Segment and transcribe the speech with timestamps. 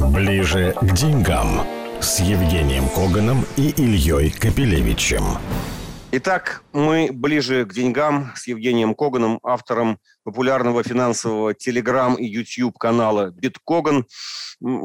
[0.00, 1.66] Ближе к деньгам
[2.00, 5.24] с Евгением Коганом и Ильей Капелевичем.
[6.10, 13.30] Итак, мы ближе к деньгам с Евгением Коганом, автором популярного финансового телеграм и YouTube канала
[13.30, 14.06] Биткоган.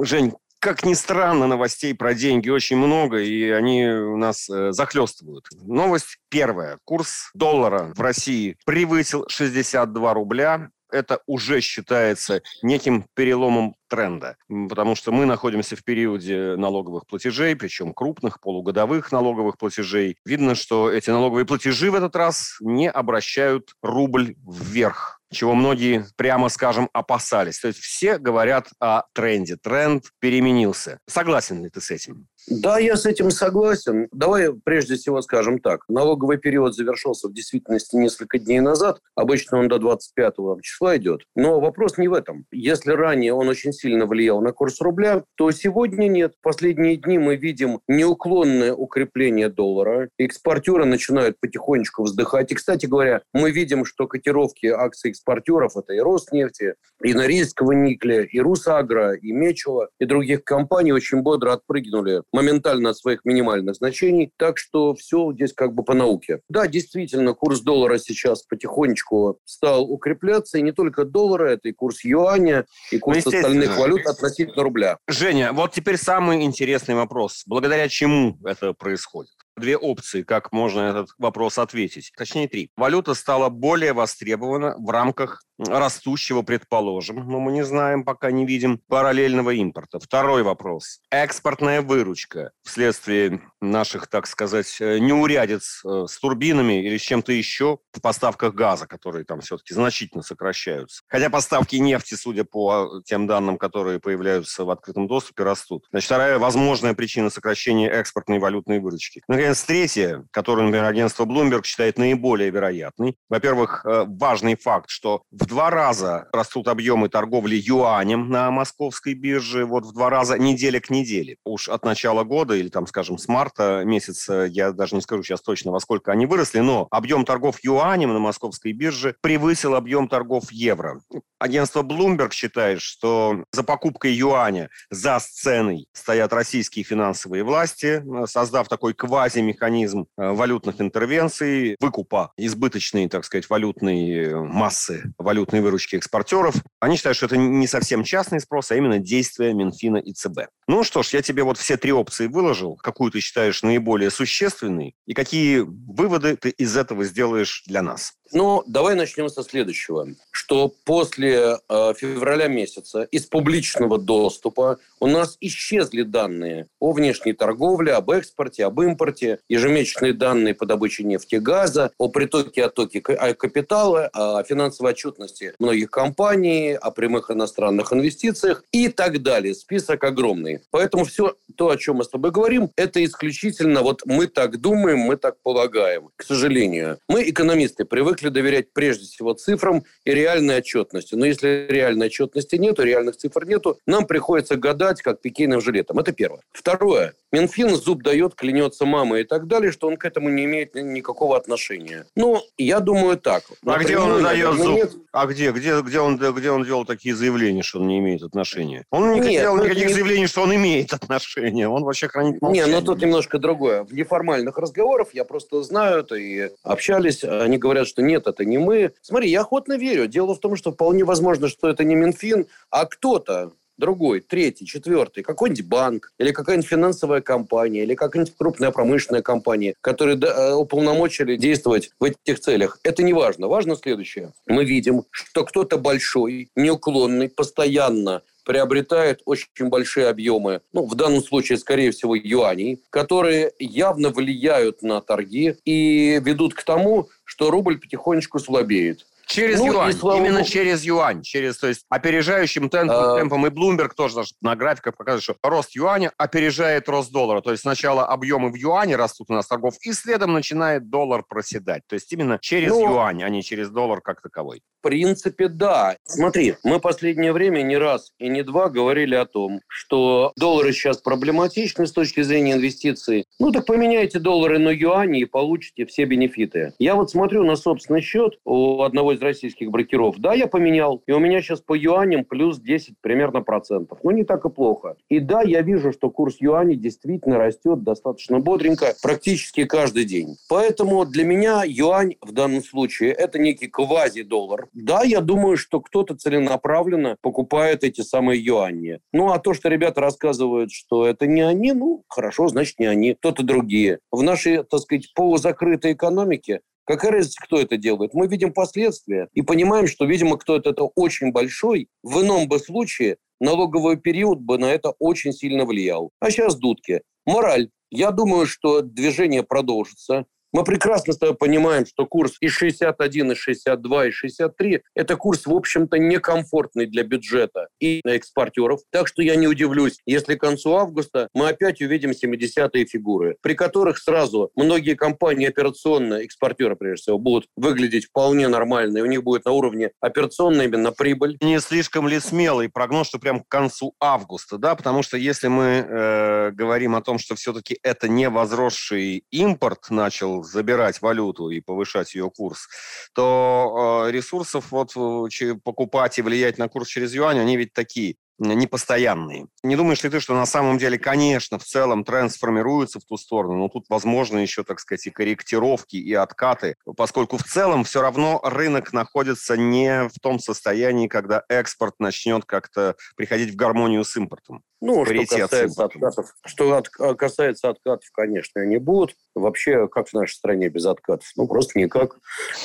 [0.01, 5.45] Жень, как ни странно, новостей про деньги очень много, и они у нас э, захлестывают.
[5.61, 6.77] Новость первая.
[6.83, 14.37] Курс доллара в России превысил 62 рубля это уже считается неким переломом тренда,
[14.69, 20.17] потому что мы находимся в периоде налоговых платежей, причем крупных, полугодовых налоговых платежей.
[20.25, 26.47] Видно, что эти налоговые платежи в этот раз не обращают рубль вверх чего многие, прямо
[26.47, 27.59] скажем, опасались.
[27.59, 29.57] То есть все говорят о тренде.
[29.57, 30.99] Тренд переменился.
[31.07, 32.27] Согласен ли ты с этим?
[32.47, 34.09] Да, я с этим согласен.
[34.11, 35.83] Давай прежде всего скажем так.
[35.87, 38.99] Налоговый период завершился в действительности несколько дней назад.
[39.15, 41.21] Обычно он до 25 числа идет.
[41.35, 42.45] Но вопрос не в этом.
[42.51, 46.33] Если ранее он очень сильно влиял на курс рубля, то сегодня нет.
[46.41, 50.09] Последние дни мы видим неуклонное укрепление доллара.
[50.17, 52.51] Экспортеры начинают потихонечку вздыхать.
[52.51, 58.23] И, кстати говоря, мы видим, что котировки акций экспортеров, это и Роснефти, и Норильского никля,
[58.23, 64.31] и Русагра, и Мечела, и других компаний очень бодро отпрыгнули моментально от своих минимальных значений.
[64.37, 66.41] Так что все здесь как бы по науке.
[66.49, 70.57] Да, действительно, курс доллара сейчас потихонечку стал укрепляться.
[70.57, 74.97] И не только доллара, это и курс юаня, и курс ну, остальных валют относительно рубля.
[75.07, 77.43] Женя, вот теперь самый интересный вопрос.
[77.45, 79.31] Благодаря чему это происходит?
[79.57, 82.11] две опции, как можно этот вопрос ответить.
[82.17, 82.69] Точнее, три.
[82.75, 88.79] Валюта стала более востребована в рамках растущего, предположим, но мы не знаем, пока не видим
[88.87, 89.99] параллельного импорта.
[89.99, 90.99] Второй вопрос.
[91.11, 97.79] Экспортная выручка вследствие наших, так сказать, э, неурядиц э, с турбинами или с чем-то еще
[97.91, 101.03] в поставках газа, которые там все-таки значительно сокращаются.
[101.07, 105.85] Хотя поставки нефти, судя по тем данным, которые появляются в открытом доступе, растут.
[105.91, 109.21] Значит, вторая возможная причина сокращения экспортной валютной выручки.
[109.27, 113.15] Наконец, третья, которую, например, агентство Bloomberg считает наиболее вероятной.
[113.29, 119.65] Во-первых, э, важный факт, что в два раза растут объемы торговли юанем на московской бирже,
[119.65, 121.37] вот в два раза неделя к неделе.
[121.43, 125.41] Уж от начала года или там, скажем, с марта месяца, я даже не скажу сейчас
[125.41, 130.51] точно, во сколько они выросли, но объем торгов юанем на московской бирже превысил объем торгов
[130.51, 131.01] евро.
[131.39, 138.93] Агентство Bloomberg считает, что за покупкой юаня, за сценой стоят российские финансовые власти, создав такой
[138.93, 146.55] квазимеханизм э, валютных интервенций, выкупа избыточной, так сказать, валютной массы, валютной выручки экспортеров.
[146.79, 150.47] Они считают, что это не совсем частный спрос, а именно действия Минфина и ЦБ.
[150.67, 152.75] Ну что ж, я тебе вот все три опции выложил.
[152.77, 154.95] Какую ты считаешь наиболее существенной?
[155.05, 158.13] И какие выводы ты из этого сделаешь для нас?
[158.35, 160.07] Ну, давай начнем со следующего.
[160.31, 167.93] Что после э, февраля месяца из публичного доступа у нас исчезли данные о внешней торговле,
[167.93, 173.01] об экспорте, об импорте, ежемесячные данные по добыче нефти и газа, о притоке и оттоке
[173.01, 175.22] капитала, о финансовой отчетности
[175.59, 179.53] многих компаний, о прямых иностранных инвестициях и так далее.
[179.53, 180.61] Список огромный.
[180.71, 184.99] Поэтому все то, о чем мы с тобой говорим, это исключительно вот мы так думаем,
[184.99, 186.09] мы так полагаем.
[186.15, 191.15] К сожалению, мы, экономисты, привыкли доверять прежде всего цифрам и реальной отчетности.
[191.15, 195.99] Но если реальной отчетности нету, реальных цифр нету, нам приходится гадать, как пекиным жилетом.
[195.99, 196.41] Это первое.
[196.51, 197.13] Второе.
[197.31, 201.35] Минфин зуб дает, клянется мама и так далее, что он к этому не имеет никакого
[201.35, 202.05] отношения.
[202.15, 203.43] Ну, я думаю так.
[203.65, 204.75] А где он дает зуб?
[204.75, 204.91] Нет.
[205.13, 205.51] А где?
[205.51, 208.83] Где, где, он, где он делал такие заявления, что он не имеет отношения?
[208.89, 209.93] Он не нет, делал ну, никаких не...
[209.93, 211.69] заявлений, что он имеет отношения.
[211.69, 212.65] Он вообще хранит молчание.
[212.65, 213.83] Не, ну тут немножко другое.
[213.83, 217.23] В неформальных разговорах я просто знаю это и общались.
[217.23, 218.93] Они говорят, что нет, это не мы.
[219.03, 220.07] Смотри, я охотно верю.
[220.07, 223.51] Дело в том, что вполне возможно, что это не Минфин, а кто-то
[223.83, 230.17] другой, третий, четвертый, какой-нибудь банк или какая-нибудь финансовая компания или какая-нибудь крупная промышленная компания, которые
[230.17, 232.79] э, уполномочили действовать в этих целях.
[232.83, 233.49] Это не важно.
[233.49, 234.31] Важно следующее.
[234.47, 241.57] Мы видим, что кто-то большой, неуклонный, постоянно приобретает очень большие объемы, ну, в данном случае,
[241.57, 248.39] скорее всего, юаней, которые явно влияют на торги и ведут к тому, что рубль потихонечку
[248.39, 249.05] слабеет.
[249.33, 250.49] Через ну, юань, слава именно Богу.
[250.49, 253.17] через юань, через, то есть опережающим темпом, а...
[253.17, 253.47] темпом.
[253.47, 257.41] И Bloomberg тоже на графиках показывает, что рост юаня опережает рост доллара.
[257.41, 261.81] То есть сначала объемы в юане растут у нас торгов, и следом начинает доллар проседать.
[261.87, 264.61] То есть именно через ну, юань, а не через доллар как таковой.
[264.79, 265.95] В принципе, да.
[266.05, 270.97] Смотри, мы последнее время не раз и не два говорили о том, что доллары сейчас
[270.97, 273.25] проблематичны с точки зрения инвестиций.
[273.39, 276.73] Ну так поменяйте доллары на юани и получите все бенефиты.
[276.77, 280.17] Я вот смотрю на собственный счет у одного из российских брокеров.
[280.19, 281.01] Да, я поменял.
[281.07, 283.99] И у меня сейчас по юаням плюс 10 примерно процентов.
[284.03, 284.95] Ну, не так и плохо.
[285.09, 290.37] И да, я вижу, что курс юаней действительно растет достаточно бодренько практически каждый день.
[290.49, 294.67] Поэтому для меня юань в данном случае это некий квази-доллар.
[294.73, 298.99] Да, я думаю, что кто-то целенаправленно покупает эти самые юани.
[299.11, 303.13] Ну, а то, что ребята рассказывают, что это не они, ну, хорошо, значит, не они,
[303.13, 303.99] кто-то другие.
[304.11, 308.13] В нашей, так сказать, полузакрытой экономике Какая разница, кто это делает?
[308.13, 311.87] Мы видим последствия и понимаем, что, видимо, кто-то это очень большой.
[312.03, 316.11] В ином бы случае налоговый период бы на это очень сильно влиял.
[316.19, 317.01] А сейчас дудки.
[317.25, 317.69] Мораль.
[317.89, 320.25] Я думаю, что движение продолжится.
[320.53, 325.47] Мы прекрасно с тобой понимаем, что курс и 61, и 62, и 63– это курс,
[325.47, 328.81] в общем-то, некомфортный для бюджета и экспортеров.
[328.91, 333.55] Так что я не удивлюсь, если к концу августа мы опять увидим 70-е фигуры, при
[333.55, 339.23] которых сразу многие компании операционные, экспортеры прежде всего, будут выглядеть вполне нормально, и у них
[339.23, 341.35] будет на уровне операционной именно прибыль.
[341.41, 344.75] Не слишком ли смелый прогноз, что прям к концу августа, да?
[344.75, 350.42] Потому что если мы э, говорим о том, что все-таки это не возросший импорт начал
[350.43, 352.67] забирать валюту и повышать ее курс,
[353.13, 358.15] то э, ресурсов вот э, покупать и влиять на курс через юань, они ведь такие
[358.39, 359.47] непостоянные.
[359.63, 363.17] Не думаешь ли ты, что на самом деле, конечно, в целом тренд сформируется в ту
[363.17, 368.01] сторону, но тут возможно еще, так сказать, и корректировки, и откаты, поскольку в целом все
[368.01, 374.15] равно рынок находится не в том состоянии, когда экспорт начнет как-то приходить в гармонию с
[374.15, 374.63] импортом.
[374.81, 379.15] Ну, что касается, откатов, что от, а, касается откатов, конечно, они будут.
[379.33, 381.25] Вообще, как в нашей стране без откатов?
[381.37, 382.17] Ну, просто никак.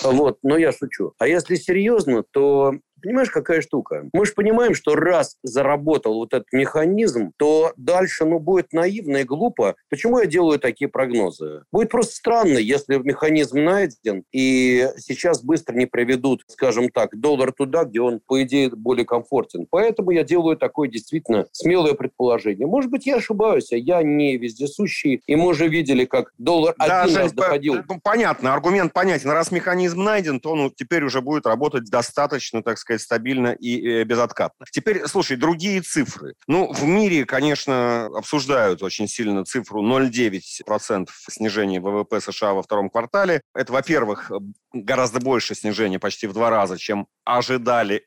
[0.02, 1.12] Вот, но я шучу.
[1.18, 4.08] А если серьезно, то Понимаешь, какая штука?
[4.12, 9.24] Мы же понимаем, что раз заработал вот этот механизм, то дальше, ну, будет наивно и
[9.24, 9.74] глупо.
[9.90, 11.62] Почему я делаю такие прогнозы?
[11.72, 17.82] Будет просто странно, если механизм найден, и сейчас быстро не приведут, скажем так, доллар туда,
[17.84, 19.66] где он, по идее, более комфортен.
[19.68, 22.68] Поэтому я делаю такое действительно смелое предположение.
[22.68, 27.02] Может быть, я ошибаюсь, а я не вездесущий, и мы уже видели, как доллар да,
[27.02, 27.78] один раз доходил.
[28.04, 29.30] Понятно, аргумент понятен.
[29.30, 34.04] Раз механизм найден, то он теперь уже будет работать достаточно, так сказать, стабильно и э,
[34.04, 34.66] безоткатно.
[34.70, 36.34] Теперь, слушай, другие цифры.
[36.46, 43.40] Ну, в мире, конечно, обсуждают очень сильно цифру 0,9% снижения ВВП США во втором квартале.
[43.54, 44.30] Это, во-первых,
[44.74, 48.04] гораздо больше снижение, почти в два раза, чем ожидали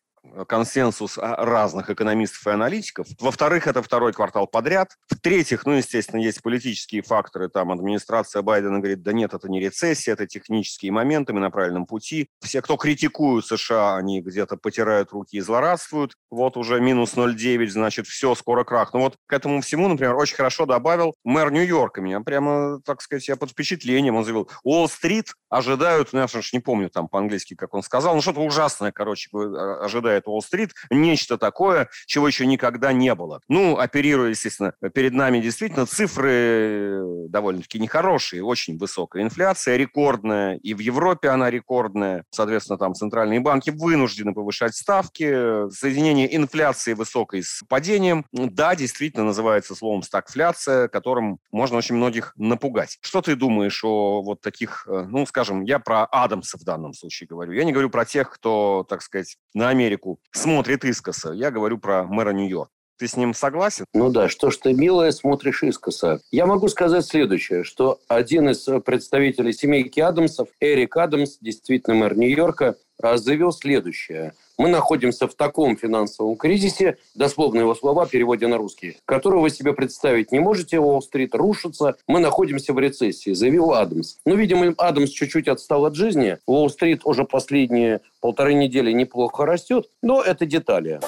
[0.48, 3.08] консенсус разных экономистов и аналитиков.
[3.20, 4.96] Во-вторых, это второй квартал подряд.
[5.10, 7.50] В-третьих, ну, естественно, есть политические факторы.
[7.50, 11.86] Там администрация Байдена говорит, да нет, это не рецессия, это технические моменты, мы на правильном
[11.86, 12.30] пути.
[12.42, 16.16] Все, кто критикуют США, они где-то потирают руки и злорадствуют.
[16.30, 18.94] Вот уже минус 0,9, значит, все, скоро крах.
[18.94, 22.02] Ну вот к этому всему, например, очень хорошо добавил мэр Нью-Йорка.
[22.02, 24.16] Меня прямо, так сказать, я под впечатлением.
[24.16, 28.22] Он заявил, Уолл-стрит ожидают, ну, я уж не помню там по-английски, как он сказал, ну,
[28.22, 33.42] что-то ужасное, короче, ожидают ожидает Уолл-стрит, нечто такое, чего еще никогда не было.
[33.48, 40.80] Ну, оперируя, естественно, перед нами действительно цифры довольно-таки нехорошие, очень высокая инфляция, рекордная, и в
[40.80, 42.26] Европе она рекордная.
[42.32, 45.70] Соответственно, там центральные банки вынуждены повышать ставки.
[45.72, 52.98] Соединение инфляции высокой с падением, да, действительно называется словом стагфляция, которым можно очень многих напугать.
[53.02, 57.28] Что ты думаешь о вот таких, э, ну, скажем, я про Адамса в данном случае
[57.28, 57.54] говорю.
[57.54, 61.32] Я не говорю про тех, кто, так сказать, на Америку Америку смотрит искоса.
[61.32, 62.72] Я говорю про мэра Нью-Йорка.
[62.98, 63.86] Ты с ним согласен?
[63.96, 66.22] Ну да, что ж ты, милая, смотришь искоса.
[66.30, 72.76] Я могу сказать следующее, что один из представителей семейки Адамсов, Эрик Адамс, действительно мэр Нью-Йорка,
[73.16, 74.34] заявил следующее.
[74.62, 79.74] Мы находимся в таком финансовом кризисе, дословно его слова, переводя на русский, которого вы себе
[79.74, 84.18] представить не можете, Уолл-стрит рушится, мы находимся в рецессии, заявил Адамс.
[84.24, 90.22] Ну, видимо, Адамс чуть-чуть отстал от жизни, Уолл-стрит уже последние полторы недели неплохо растет, но
[90.22, 91.00] это детали.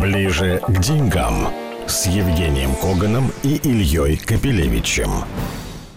[0.00, 1.50] Ближе к деньгам
[1.86, 5.10] с Евгением Коганом и Ильей Капелевичем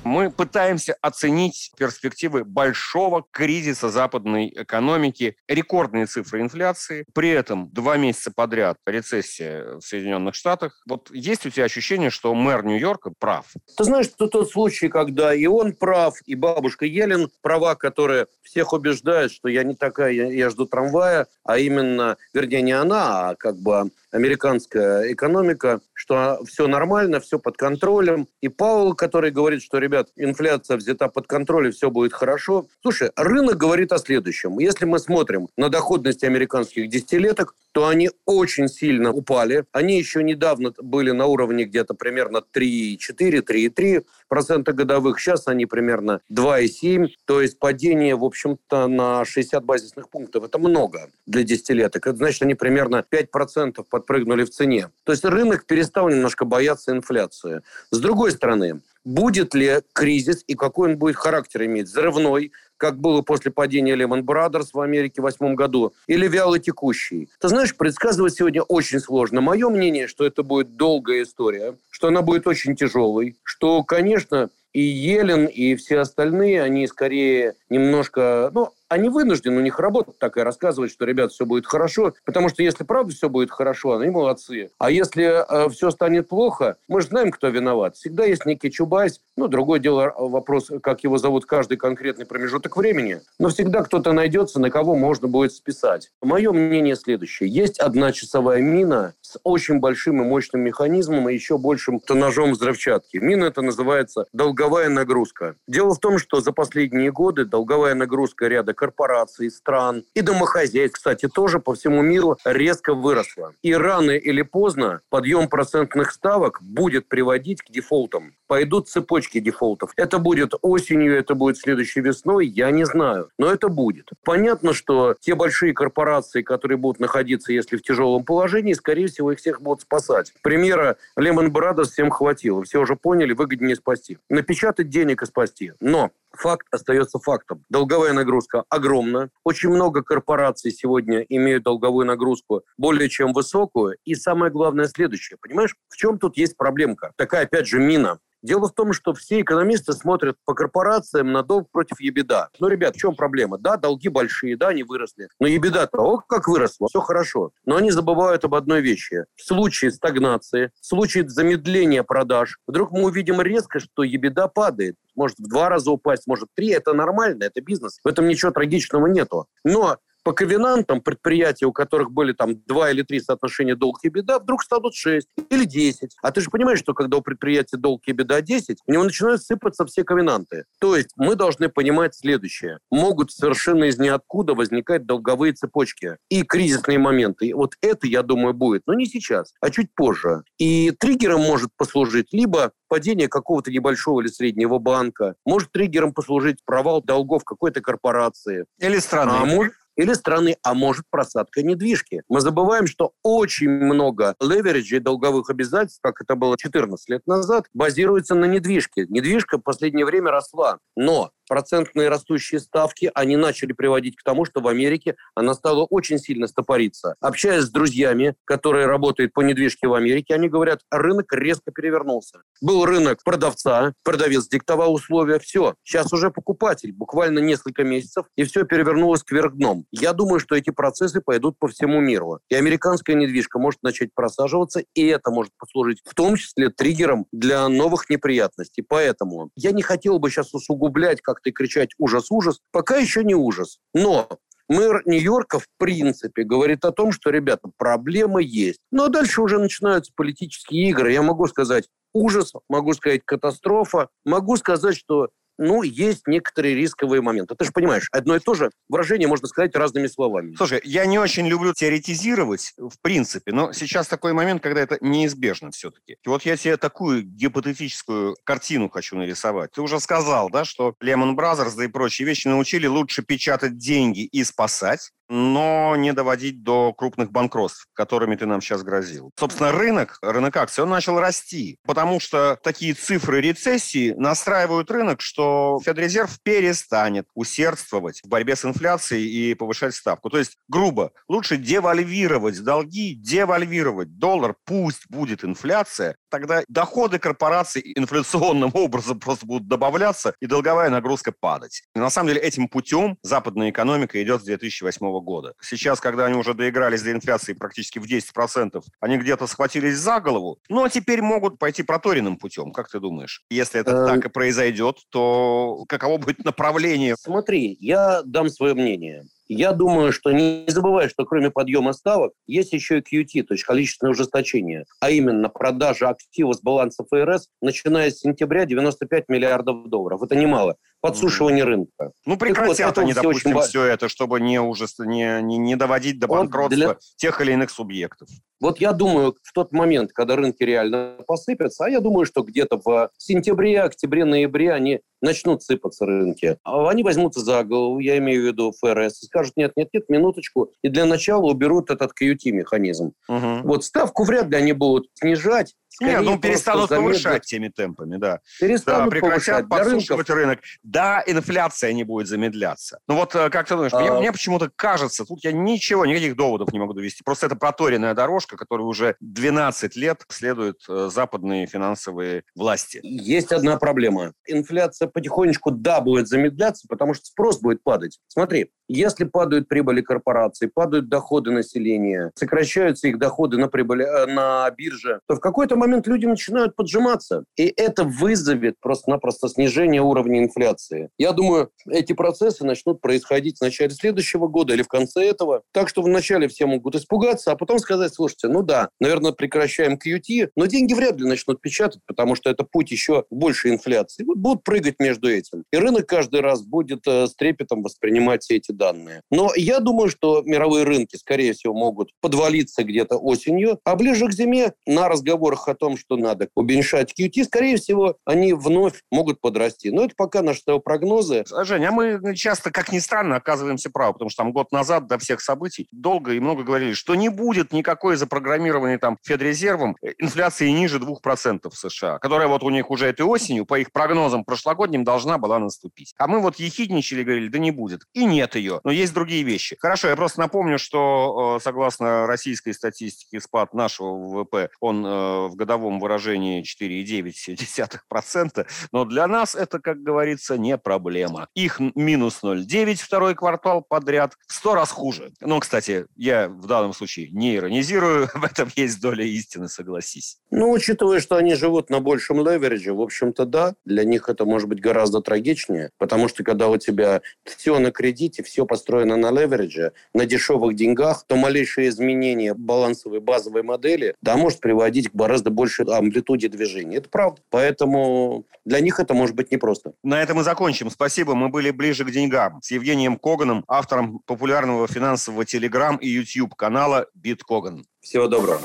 [0.03, 8.31] мы пытаемся оценить перспективы большого кризиса западной экономики, рекордные цифры инфляции, при этом два месяца
[8.31, 10.81] подряд рецессия в Соединенных Штатах.
[10.87, 13.47] Вот есть у тебя ощущение, что мэр Нью-Йорка прав?
[13.77, 18.73] Ты знаешь, это тот случай, когда и он прав, и бабушка Елен права, которая всех
[18.73, 23.35] убеждает, что я не такая, я, я жду трамвая, а именно, вернее, не она, а
[23.35, 28.27] как бы американская экономика, что все нормально, все под контролем.
[28.41, 32.67] И Паул, который говорит, что, ребят, инфляция взята под контроль, и все будет хорошо.
[32.81, 34.59] Слушай, рынок говорит о следующем.
[34.59, 39.65] Если мы смотрим на доходность американских десятилеток, то они очень сильно упали.
[39.71, 45.19] Они еще недавно были на уровне где-то примерно 3,4, 3,3% годовых.
[45.19, 47.09] Сейчас они примерно 2,7.
[47.25, 50.43] То есть падение, в общем-то, на 60 базисных пунктов.
[50.43, 52.07] Это много для десятилеток.
[52.07, 54.89] Это значит, они примерно 5% подпрыгнули в цене.
[55.03, 57.61] То есть рынок перестал немножко бояться инфляции.
[57.91, 61.87] С другой стороны, будет ли кризис и какой он будет характер иметь?
[61.87, 67.29] Взрывной, как было после падения Lehman Brothers в Америке в восьмом году, или вяло текущий.
[67.39, 69.39] Ты знаешь, предсказывать сегодня очень сложно.
[69.39, 74.81] Мое мнение, что это будет долгая история, что она будет очень тяжелой, что, конечно, и
[74.81, 80.91] Елен, и все остальные, они скорее немножко, ну, они вынуждены, у них работа такая, рассказывать,
[80.91, 84.71] что, ребят, все будет хорошо, потому что если правда все будет хорошо, они молодцы.
[84.79, 87.95] А если э, все станет плохо, мы же знаем, кто виноват.
[87.95, 92.75] Всегда есть некий Чубайс, ну, другое дело, э, вопрос, как его зовут каждый конкретный промежуток
[92.75, 96.11] времени, но всегда кто-то найдется, на кого можно будет списать.
[96.21, 97.47] Мое мнение следующее.
[97.47, 103.17] Есть одна часовая мина с очень большим и мощным механизмом и еще большим тоннажом взрывчатки.
[103.17, 105.55] Мина это называется долговая нагрузка.
[105.65, 111.27] Дело в том, что за последние годы долговая нагрузка ряда корпораций, стран и домохозяйств, кстати,
[111.27, 113.53] тоже по всему миру резко выросла.
[113.61, 118.33] И рано или поздно подъем процентных ставок будет приводить к дефолтам.
[118.47, 119.91] Пойдут цепочки дефолтов.
[119.97, 123.29] Это будет осенью, это будет следующей весной, я не знаю.
[123.37, 124.09] Но это будет.
[124.25, 129.37] Понятно, что те большие корпорации, которые будут находиться, если в тяжелом положении, скорее всего, их
[129.37, 130.33] всех будут спасать.
[130.41, 132.63] Примера Lehman Brothers всем хватило.
[132.63, 134.17] Все уже поняли, выгоднее спасти.
[134.27, 135.73] Напечатать денег и спасти.
[135.79, 137.63] Но факт остается фактом.
[137.69, 139.29] Долговая нагрузка огромна.
[139.43, 143.97] Очень много корпораций сегодня имеют долговую нагрузку более чем высокую.
[144.05, 145.37] И самое главное следующее.
[145.41, 147.11] Понимаешь, в чем тут есть проблемка?
[147.15, 148.19] Такая, опять же, мина.
[148.41, 152.49] Дело в том, что все экономисты смотрят по корпорациям на долг против ебеда.
[152.59, 153.57] Ну, ребят, в чем проблема?
[153.59, 155.27] Да, долги большие, да, они выросли.
[155.39, 157.51] Но ебеда-то, о, как выросло, все хорошо.
[157.65, 159.25] Но они забывают об одной вещи.
[159.35, 164.95] В случае стагнации, в случае замедления продаж, вдруг мы увидим резко, что ебеда падает.
[165.15, 166.69] Может в два раза упасть, может в три.
[166.69, 167.99] Это нормально, это бизнес.
[168.03, 169.47] В этом ничего трагичного нету.
[169.63, 174.39] Но по ковенантам предприятия, у которых были там два или три соотношения долг и беда,
[174.39, 176.17] вдруг станут 6 или 10.
[176.21, 179.43] А ты же понимаешь, что когда у предприятия долг и беда 10, у него начинают
[179.43, 180.65] сыпаться все ковенанты.
[180.79, 182.79] То есть мы должны понимать следующее.
[182.89, 187.47] Могут совершенно из ниоткуда возникать долговые цепочки и кризисные моменты.
[187.47, 188.83] И вот это, я думаю, будет.
[188.85, 190.43] Но не сейчас, а чуть позже.
[190.57, 197.01] И триггером может послужить либо падение какого-то небольшого или среднего банка, может триггером послужить провал
[197.01, 198.65] долгов какой-то корпорации.
[198.79, 199.31] Или страны.
[199.31, 202.23] А может, или страны, а может просадка недвижки.
[202.27, 208.35] Мы забываем, что очень много левериджей долговых обязательств, как это было 14 лет назад, базируется
[208.35, 209.05] на недвижке.
[209.09, 210.79] Недвижка в последнее время росла.
[210.95, 216.17] Но процентные растущие ставки, они начали приводить к тому, что в Америке она стала очень
[216.17, 217.15] сильно стопориться.
[217.19, 222.43] Общаясь с друзьями, которые работают по недвижке в Америке, они говорят, рынок резко перевернулся.
[222.61, 225.75] Был рынок продавца, продавец диктовал условия, все.
[225.83, 229.83] Сейчас уже покупатель, буквально несколько месяцев, и все перевернулось кверх дном.
[229.91, 232.39] Я думаю, что эти процессы пойдут по всему миру.
[232.47, 237.67] И американская недвижка может начать просаживаться, и это может послужить в том числе триггером для
[237.67, 238.85] новых неприятностей.
[238.87, 243.79] Поэтому я не хотел бы сейчас усугублять как и кричать «ужас-ужас», пока еще не ужас.
[243.93, 244.29] Но
[244.67, 248.79] мэр Нью-Йорка, в принципе, говорит о том, что, ребята, проблемы есть.
[248.91, 251.11] Но дальше уже начинаются политические игры.
[251.13, 255.29] Я могу сказать ужас, могу сказать катастрофа, могу сказать, что
[255.61, 257.55] ну, есть некоторые рисковые моменты.
[257.55, 260.55] Ты же понимаешь, одно и то же выражение можно сказать разными словами.
[260.55, 265.69] Слушай, я не очень люблю теоретизировать, в принципе, но сейчас такой момент, когда это неизбежно
[265.69, 266.17] все-таки.
[266.25, 269.71] Вот я тебе такую гипотетическую картину хочу нарисовать.
[269.71, 274.21] Ты уже сказал, да, что Lehman Brothers, да и прочие вещи научили лучше печатать деньги
[274.21, 279.31] и спасать, но не доводить до крупных банкротств, которыми ты нам сейчас грозил.
[279.39, 285.79] Собственно, рынок, рынок акций, он начал расти, потому что такие цифры рецессии настраивают рынок, что
[285.85, 290.29] Федрезерв перестанет усердствовать в борьбе с инфляцией и повышать ставку.
[290.29, 298.71] То есть, грубо, лучше девальвировать долги, девальвировать доллар, пусть будет инфляция, тогда доходы корпораций инфляционным
[298.73, 301.83] образом просто будут добавляться, и долговая нагрузка падать.
[301.95, 305.53] И на самом деле этим путем западная экономика идет с 2008 года.
[305.61, 310.57] Сейчас, когда они уже доигрались до инфляции практически в 10%, они где-то схватились за голову,
[310.69, 312.71] ну а теперь могут пойти проторенным путем.
[312.71, 313.43] Как ты думаешь?
[313.49, 314.07] Если это эм...
[314.07, 317.15] так и произойдет, то каково будет направление?
[317.19, 319.25] Смотри, я дам свое мнение.
[319.53, 323.65] Я думаю, что не забывай, что кроме подъема ставок есть еще и QT, то есть
[323.65, 330.23] количественное ужесточение, а именно продажа активов с баланса ФРС, начиная с сентября 95 миллиардов долларов.
[330.23, 330.77] Это немало.
[331.01, 332.13] подсушивания рынка.
[332.25, 333.67] Ну, прекратят вот, они, допустим, очень...
[333.67, 334.97] все это, чтобы не, ужас...
[334.99, 336.97] не, не, не доводить до банкротства вот для...
[337.17, 338.29] тех или иных субъектов.
[338.61, 342.79] Вот я думаю, в тот момент, когда рынки реально посыпятся, а я думаю, что где-то
[342.79, 346.57] в сентябре, октябре, ноябре они начнут сыпаться рынки.
[346.63, 350.09] А они возьмутся за голову, я имею в виду ФРС, и скажут, нет, нет, нет,
[350.09, 353.13] минуточку, и для начала уберут этот QT-механизм.
[353.27, 353.61] Угу.
[353.63, 358.39] Вот ставку вряд ли они будут снижать, Скорее, Нет, ну перестанут повышать теми темпами, да.
[358.61, 360.59] Перестанут да, прекратят подсушивать рынок.
[360.83, 362.99] Да, инфляция не будет замедляться.
[363.09, 363.99] Ну вот э, как ты думаешь, а...
[363.99, 367.23] мне, мне почему-то кажется, тут я ничего, никаких доводов не могу довести.
[367.25, 373.01] Просто это проторенная дорожка, которую уже 12 лет следуют э, западные финансовые власти.
[373.03, 374.31] Есть одна проблема.
[374.47, 378.19] Инфляция потихонечку, да, будет замедляться, потому что спрос будет падать.
[378.27, 384.69] Смотри, если падают прибыли корпораций, падают доходы населения, сокращаются их доходы на, прибыли, э, на
[384.71, 387.45] бирже, то в какой-то момент люди начинают поджиматься.
[387.57, 391.09] И это вызовет просто-напросто снижение уровня инфляции.
[391.17, 395.61] Я думаю, эти процессы начнут происходить в начале следующего года или в конце этого.
[395.71, 400.49] Так что вначале все могут испугаться, а потом сказать, слушайте, ну да, наверное, прекращаем QT,
[400.57, 404.25] но деньги вряд ли начнут печатать, потому что это путь еще больше инфляции.
[404.25, 405.63] Будут прыгать между этим.
[405.71, 409.21] И рынок каждый раз будет э, с трепетом воспринимать все эти данные.
[409.29, 414.31] Но я думаю, что мировые рынки, скорее всего, могут подвалиться где-то осенью, а ближе к
[414.31, 419.89] зиме на разговорах о том, что надо уменьшать QT, скорее всего, они вновь могут подрасти.
[419.89, 421.43] Но это пока наши прогнозы.
[421.63, 425.17] Женя, а мы часто, как ни странно, оказываемся правы, потому что там год назад до
[425.17, 430.99] всех событий долго и много говорили, что не будет никакой запрограммированной там Федрезервом инфляции ниже
[430.99, 434.43] 2% в США, которая вот у них уже этой осенью, по их прогнозам
[434.91, 436.13] прошлогодним, должна была наступить.
[436.17, 438.01] А мы вот ехидничали, говорили, да не будет.
[438.13, 438.79] И нет ее.
[438.83, 439.77] Но есть другие вещи.
[439.79, 445.55] Хорошо, я просто напомню, что э, согласно российской статистике спад нашего ВВП, он э, в
[445.55, 451.47] годовом выражении 4,9%, но для нас это, как говорится, не проблема.
[451.55, 455.31] Их минус 0,9 второй квартал подряд, в 100 раз хуже.
[455.41, 460.37] Ну, кстати, я в данном случае не иронизирую, в этом есть доля истины, согласись.
[460.51, 464.67] Ну, учитывая, что они живут на большем леверидже, в общем-то, да, для них это может
[464.67, 469.93] быть гораздо трагичнее, потому что когда у тебя все на кредите, все построено на леверидже,
[470.13, 475.85] на дешевых деньгах, то малейшее изменение балансовой базовой модели, да, может приводить к гораздо большей
[475.85, 476.97] амплитуде движения.
[476.97, 477.41] Это правда.
[477.49, 479.93] Поэтому для них это может быть непросто.
[480.03, 480.89] На этом мы закончим.
[480.89, 481.35] Спасибо.
[481.35, 482.59] Мы были ближе к деньгам.
[482.61, 487.85] С Евгением Коганом, автором популярного финансового телеграм и YouTube канала Биткоган.
[488.01, 488.61] Всего доброго.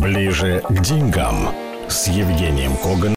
[0.00, 1.54] Ближе к деньгам
[1.88, 3.12] с Евгением Коганом.